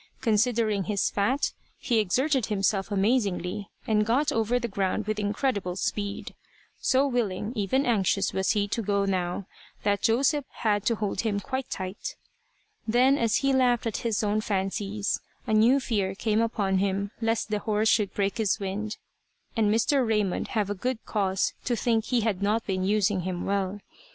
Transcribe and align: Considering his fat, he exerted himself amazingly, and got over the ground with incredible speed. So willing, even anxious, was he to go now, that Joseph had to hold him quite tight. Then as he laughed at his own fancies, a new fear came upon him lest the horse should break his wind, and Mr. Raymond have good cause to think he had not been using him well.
Considering 0.21 0.85
his 0.85 1.11
fat, 1.11 1.53
he 1.77 1.99
exerted 1.99 2.47
himself 2.47 2.89
amazingly, 2.91 3.69
and 3.85 4.03
got 4.03 4.31
over 4.31 4.57
the 4.57 4.67
ground 4.67 5.05
with 5.05 5.19
incredible 5.19 5.75
speed. 5.75 6.33
So 6.79 7.05
willing, 7.05 7.53
even 7.55 7.85
anxious, 7.85 8.33
was 8.33 8.53
he 8.53 8.67
to 8.69 8.81
go 8.81 9.05
now, 9.05 9.45
that 9.83 10.01
Joseph 10.01 10.45
had 10.49 10.85
to 10.87 10.95
hold 10.95 11.21
him 11.21 11.39
quite 11.39 11.69
tight. 11.69 12.15
Then 12.87 13.15
as 13.15 13.35
he 13.45 13.53
laughed 13.53 13.85
at 13.85 13.97
his 13.97 14.23
own 14.23 14.41
fancies, 14.41 15.19
a 15.45 15.53
new 15.53 15.79
fear 15.79 16.15
came 16.15 16.41
upon 16.41 16.79
him 16.79 17.11
lest 17.21 17.51
the 17.51 17.59
horse 17.59 17.87
should 17.87 18.11
break 18.15 18.39
his 18.39 18.59
wind, 18.59 18.97
and 19.55 19.71
Mr. 19.71 20.03
Raymond 20.03 20.47
have 20.57 20.79
good 20.79 20.97
cause 21.05 21.53
to 21.65 21.75
think 21.75 22.05
he 22.05 22.21
had 22.21 22.41
not 22.41 22.65
been 22.65 22.83
using 22.83 23.19
him 23.19 23.45
well. 23.45 23.79